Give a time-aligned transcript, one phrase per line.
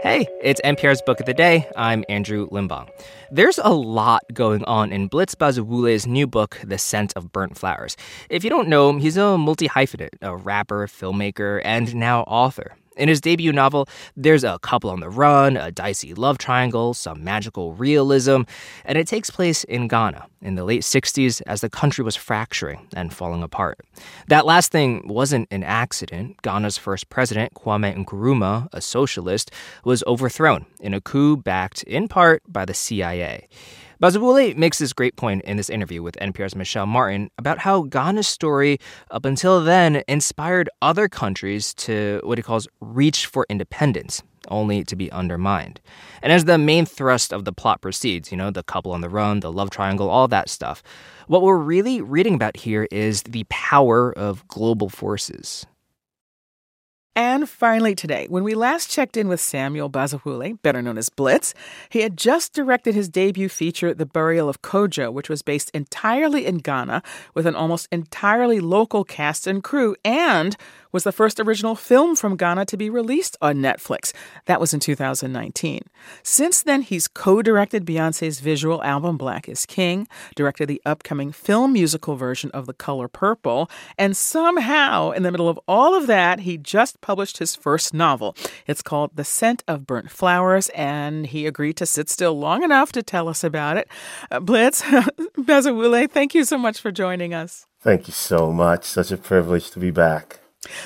[0.00, 1.68] Hey, it's NPR's Book of the Day.
[1.74, 2.88] I'm Andrew Limbong.
[3.32, 7.96] There's a lot going on in Blitz Bazawule's new book, The Scent of Burnt Flowers.
[8.30, 12.76] If you don't know him, he's a multi hyphenate, a rapper, filmmaker, and now author.
[12.98, 17.22] In his debut novel, there's a couple on the run, a dicey love triangle, some
[17.22, 18.42] magical realism,
[18.84, 22.88] and it takes place in Ghana in the late 60s as the country was fracturing
[22.94, 23.78] and falling apart.
[24.26, 26.42] That last thing wasn't an accident.
[26.42, 29.52] Ghana's first president, Kwame Nkrumah, a socialist,
[29.84, 33.48] was overthrown in a coup backed in part by the CIA.
[34.00, 38.28] Bazawule makes this great point in this interview with NPR's Michelle Martin about how Ghana's
[38.28, 38.78] story,
[39.10, 44.94] up until then, inspired other countries to what he calls reach for independence, only to
[44.94, 45.80] be undermined.
[46.22, 49.08] And as the main thrust of the plot proceeds, you know, the couple on the
[49.08, 50.80] run, the love triangle, all that stuff,
[51.26, 55.66] what we're really reading about here is the power of global forces.
[57.18, 61.52] And finally, today, when we last checked in with Samuel Bazawule, better known as Blitz,
[61.88, 66.46] he had just directed his debut feature, The Burial of Kojo, which was based entirely
[66.46, 67.02] in Ghana
[67.34, 70.56] with an almost entirely local cast and crew and
[70.92, 74.12] was the first original film from Ghana to be released on Netflix.
[74.46, 75.82] That was in 2019.
[76.22, 81.72] Since then, he's co directed Beyonce's visual album Black is King, directed the upcoming film
[81.72, 86.40] musical version of The Color Purple, and somehow, in the middle of all of that,
[86.40, 88.34] he just published his first novel.
[88.66, 92.92] It's called The Scent of Burnt Flowers, and he agreed to sit still long enough
[92.92, 93.88] to tell us about it.
[94.30, 94.82] Uh, Blitz,
[95.36, 97.66] Bazawule, thank you so much for joining us.
[97.80, 98.84] Thank you so much.
[98.84, 100.40] Such a privilege to be back.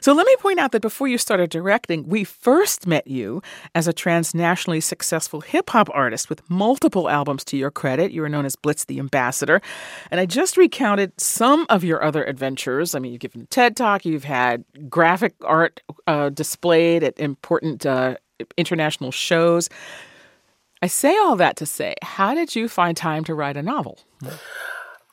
[0.00, 3.42] So let me point out that before you started directing, we first met you
[3.74, 8.12] as a transnationally successful hip hop artist with multiple albums to your credit.
[8.12, 9.60] You were known as Blitz the Ambassador.
[10.10, 12.94] And I just recounted some of your other adventures.
[12.94, 17.86] I mean, you've given a TED Talk, you've had graphic art uh, displayed at important
[17.86, 18.16] uh,
[18.56, 19.68] international shows.
[20.80, 23.98] I say all that to say, how did you find time to write a novel?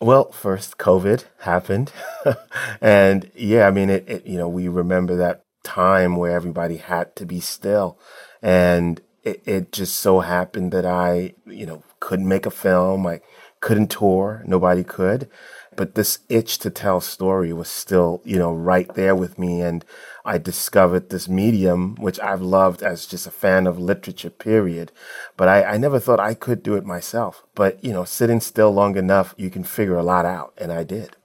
[0.00, 1.90] Well, first COVID happened,
[2.82, 7.16] and yeah, I mean, it, it, You know, we remember that time where everybody had
[7.16, 7.98] to be still,
[8.42, 13.06] and it, it just so happened that I, you know, couldn't make a film.
[13.06, 13.20] I
[13.66, 14.44] couldn't tour.
[14.46, 15.28] Nobody could,
[15.74, 19.84] but this itch to tell story was still, you know, right there with me, and
[20.24, 24.92] I discovered this medium, which I've loved as just a fan of literature, period.
[25.36, 27.42] But I, I never thought I could do it myself.
[27.56, 30.54] But, you know, sitting still long enough, you can figure a lot out.
[30.58, 31.16] And I did.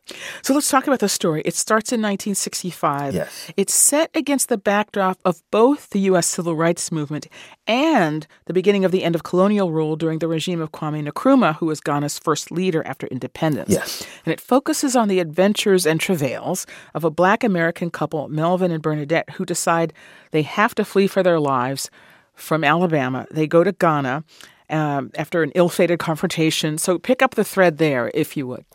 [0.41, 1.41] So let's talk about the story.
[1.45, 3.13] It starts in 1965.
[3.13, 3.51] Yes.
[3.57, 6.27] It's set against the backdrop of both the U.S.
[6.27, 7.27] civil rights movement
[7.67, 11.55] and the beginning of the end of colonial rule during the regime of Kwame Nkrumah,
[11.55, 13.69] who was Ghana's first leader after independence.
[13.69, 14.05] Yes.
[14.25, 18.81] And it focuses on the adventures and travails of a black American couple, Melvin and
[18.81, 19.94] Bernadette, who decide
[20.31, 21.89] they have to flee for their lives
[22.33, 23.27] from Alabama.
[23.31, 24.23] They go to Ghana
[24.71, 26.77] um, after an ill fated confrontation.
[26.77, 28.66] So pick up the thread there, if you would.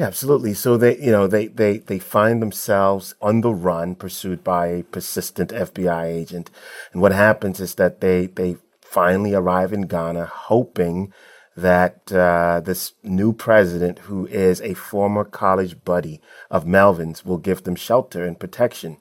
[0.00, 0.54] Yeah, absolutely.
[0.54, 4.82] So they, you know, they, they, they find themselves on the run, pursued by a
[4.82, 6.50] persistent FBI agent.
[6.94, 11.12] And what happens is that they, they finally arrive in Ghana hoping
[11.54, 17.64] that uh, this new president, who is a former college buddy of Melvin's, will give
[17.64, 18.96] them shelter and protection.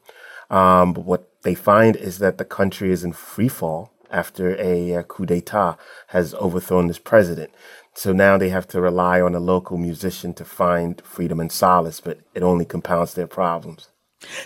[0.49, 4.91] Um, but what they find is that the country is in free fall after a,
[4.91, 5.77] a coup d'etat
[6.07, 7.51] has overthrown this president.
[7.93, 11.99] So now they have to rely on a local musician to find freedom and solace,
[11.99, 13.89] but it only compounds their problems.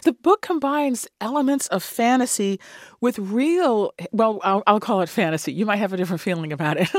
[0.03, 2.59] The book combines elements of fantasy
[3.01, 5.51] with real, well, I'll, I'll, call it fantasy.
[5.51, 6.89] You might have a different feeling about it.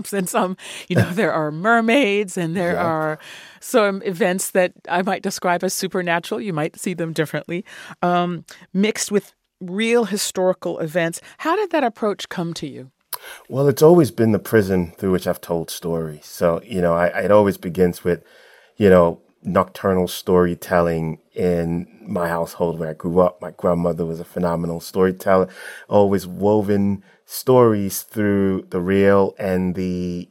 [0.06, 0.56] Since, um,
[0.88, 2.84] you know, there are mermaids and there yeah.
[2.84, 3.18] are
[3.60, 6.40] some events that I might describe as supernatural.
[6.40, 7.66] You might see them differently,
[8.00, 11.20] um, mixed with real historical events.
[11.38, 12.90] How did that approach come to you?
[13.48, 16.26] Well, it's always been the prison through which I've told stories.
[16.26, 18.24] So, you know, I, it always begins with,
[18.76, 23.40] you know, nocturnal storytelling in my household where I grew up.
[23.40, 25.48] My grandmother was a phenomenal storyteller,
[25.88, 30.28] always woven stories through the real and the,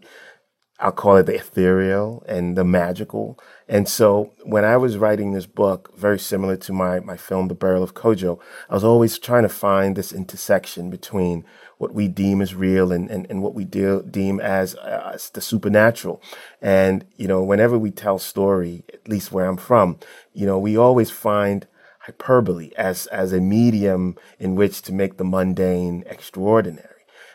[0.79, 3.37] I'll call it the ethereal and the magical.
[3.67, 7.55] And so when I was writing this book, very similar to my, my film, The
[7.55, 8.39] Burial of Kojo,
[8.69, 11.43] I was always trying to find this intersection between
[11.81, 15.41] what we deem as real and, and, and what we de- deem as, uh, the
[15.41, 16.21] supernatural.
[16.61, 19.97] And, you know, whenever we tell story, at least where I'm from,
[20.31, 21.65] you know, we always find
[22.01, 26.87] hyperbole as, as a medium in which to make the mundane extraordinary.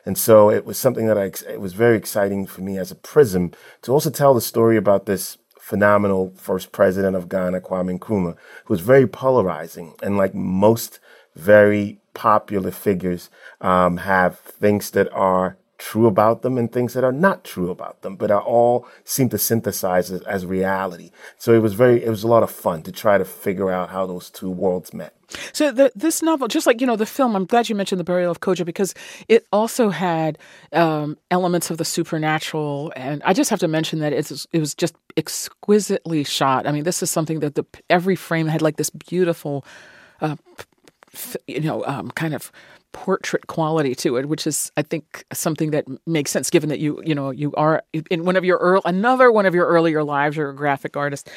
[0.05, 2.95] And so it was something that I, it was very exciting for me as a
[2.95, 3.51] prism
[3.83, 8.75] to also tell the story about this phenomenal first president of Ghana, Kwame Nkrumah, who
[8.75, 11.01] was very polarizing and like most
[11.35, 13.29] very popular figures
[13.61, 18.01] um, have things that are true about them and things that are not true about
[18.01, 21.11] them, but are all seem to synthesize as, as, reality.
[21.37, 23.91] So it was very, it was a lot of fun to try to figure out
[23.91, 25.15] how those two worlds met.
[25.53, 28.05] So the, this novel, just like you know the film, I'm glad you mentioned the
[28.05, 28.95] burial of Kojo because
[29.29, 30.39] it also had
[30.73, 34.75] um, elements of the supernatural, and I just have to mention that it's it was
[34.75, 36.67] just exquisitely shot.
[36.67, 39.65] I mean, this is something that the every frame had like this beautiful,
[40.21, 40.37] uh,
[41.47, 42.51] you know, um, kind of
[42.93, 47.03] portrait quality to it, which is, I think, something that makes sense given that you,
[47.05, 50.37] you know, you are in one of your early, another one of your earlier lives,
[50.37, 51.29] you're a graphic artist.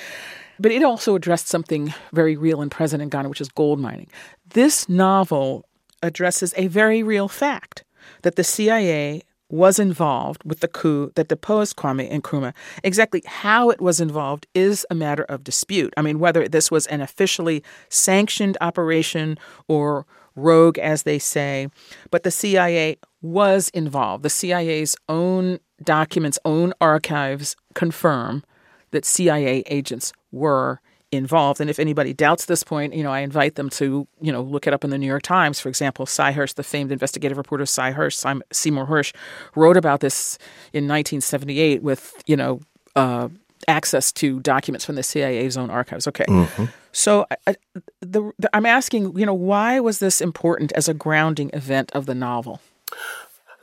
[0.59, 4.07] But it also addressed something very real and present in Ghana, which is gold mining.
[4.53, 5.65] This novel
[6.01, 7.83] addresses a very real fact
[8.21, 12.53] that the CIA was involved with the coup that deposed Kwame Nkrumah.
[12.83, 15.93] Exactly how it was involved is a matter of dispute.
[15.97, 19.37] I mean, whether this was an officially sanctioned operation
[19.67, 20.05] or
[20.35, 21.67] rogue, as they say,
[22.11, 24.23] but the CIA was involved.
[24.23, 28.43] The CIA's own documents, own archives confirm
[28.91, 30.79] that CIA agents were
[31.11, 31.59] involved.
[31.59, 34.67] And if anybody doubts this point, you know, I invite them to, you know, look
[34.67, 35.59] it up in the New York Times.
[35.59, 39.13] For example, Sy Hersh, the famed investigative reporter Sy Hersh, Seymour Hersh,
[39.55, 40.37] wrote about this
[40.73, 42.59] in 1978 with, you know,
[42.95, 43.29] uh,
[43.67, 46.07] access to documents from the CIA's own archives.
[46.07, 46.25] Okay.
[46.25, 46.65] Mm-hmm.
[46.91, 47.55] So I,
[48.01, 52.05] the, the, I'm asking, you know, why was this important as a grounding event of
[52.05, 52.61] the novel?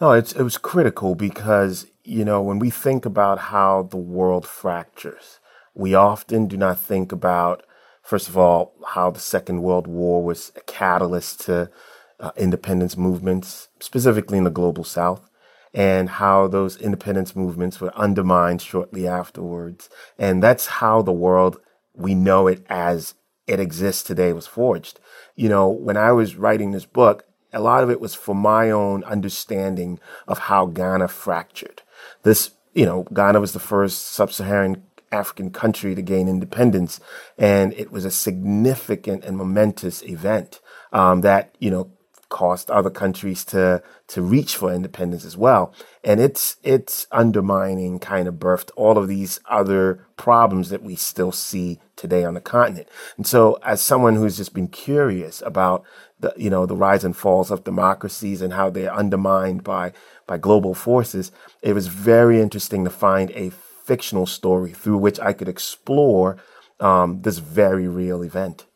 [0.00, 4.46] No, it's, it was critical because, you know, when we think about how the world
[4.46, 5.40] fractures,
[5.76, 7.64] we often do not think about,
[8.02, 11.70] first of all, how the Second World War was a catalyst to
[12.18, 15.28] uh, independence movements, specifically in the global South
[15.74, 19.90] and how those independence movements were undermined shortly afterwards.
[20.18, 21.60] And that's how the world
[21.94, 23.12] we know it as
[23.46, 24.98] it exists today was forged.
[25.34, 28.70] You know, when I was writing this book, a lot of it was for my
[28.70, 31.82] own understanding of how Ghana fractured.
[32.22, 34.82] This, you know, Ghana was the first sub-Saharan
[35.16, 37.00] African country to gain independence,
[37.38, 40.60] and it was a significant and momentous event
[40.92, 41.90] um, that you know
[42.28, 45.72] caused other countries to to reach for independence as well.
[46.02, 51.32] And it's it's undermining kind of birthed all of these other problems that we still
[51.32, 52.88] see today on the continent.
[53.16, 55.84] And so as someone who's just been curious about
[56.20, 59.92] the you know the rise and falls of democracies and how they're undermined by
[60.26, 61.30] by global forces,
[61.62, 63.50] it was very interesting to find a
[63.86, 66.36] fictional story through which I could explore
[66.80, 68.66] um, this very real event.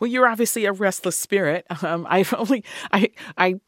[0.00, 1.66] Well, you're obviously a restless spirit.
[1.80, 3.60] Um, I've only I I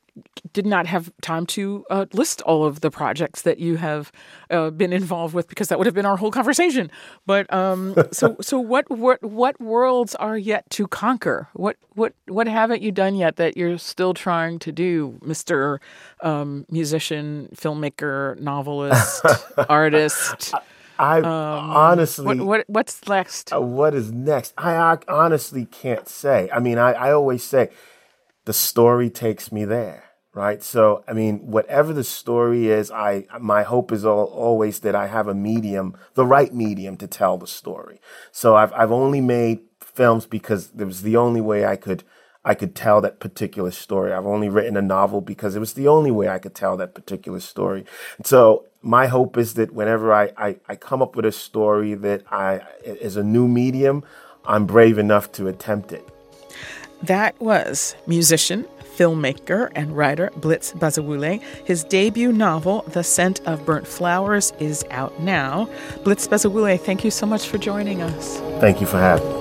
[0.53, 4.11] did not have time to uh, list all of the projects that you have
[4.51, 6.91] uh, been involved with because that would have been our whole conversation.
[7.27, 11.49] But um, so so what what what worlds are yet to conquer?
[11.53, 15.81] What what what haven't you done yet that you're still trying to do, Mister
[16.23, 19.25] um, musician, filmmaker, novelist,
[19.69, 20.55] artist?
[21.01, 23.55] I um, honestly, what, what, what's next?
[23.55, 24.53] Uh, what is next?
[24.59, 26.51] I, I, honestly can't say.
[26.53, 27.71] I mean, I, I always say
[28.51, 30.03] the story takes me there,
[30.35, 30.61] right?
[30.61, 35.07] So, I mean, whatever the story is, I my hope is all, always that I
[35.07, 38.01] have a medium, the right medium to tell the story.
[38.33, 42.03] So, I've I've only made films because it was the only way I could
[42.45, 44.13] I could tell that particular story.
[44.13, 46.93] I've only written a novel because it was the only way I could tell that
[46.93, 47.85] particular story.
[48.17, 51.95] And so my hope is that whenever I, I, I come up with a story
[51.95, 54.03] that I is a new medium,
[54.45, 56.05] I'm brave enough to attempt it.
[57.03, 61.41] That was musician, filmmaker, and writer Blitz Bazawule.
[61.65, 65.69] His debut novel, The Scent of Burnt Flowers, is out now.
[66.05, 68.39] Blitz Bazawule, thank you so much for joining us.
[68.61, 69.40] Thank you for having me.